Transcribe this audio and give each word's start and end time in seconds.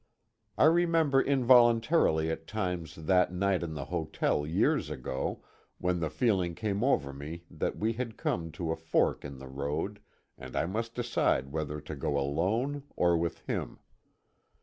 I 0.57 0.63
remember 0.65 1.21
involuntarily 1.21 2.31
at 2.31 2.47
times 2.47 2.95
that 2.95 3.31
night 3.31 3.61
in 3.61 3.75
the 3.75 3.85
hotel 3.85 4.47
years 4.47 4.89
ago, 4.89 5.43
when 5.77 5.99
the 5.99 6.09
feeling 6.09 6.55
came 6.55 6.83
over 6.83 7.13
me 7.13 7.43
that 7.51 7.77
we 7.77 7.93
had 7.93 8.17
come 8.17 8.51
to 8.53 8.71
a 8.71 8.75
fork 8.75 9.23
in 9.23 9.37
the 9.37 9.47
road, 9.47 9.99
and 10.39 10.55
I 10.55 10.65
must 10.65 10.95
decide 10.95 11.51
whether 11.51 11.79
to 11.81 11.95
go 11.95 12.17
alone, 12.17 12.81
or 12.95 13.15
with 13.15 13.41
him. 13.45 13.77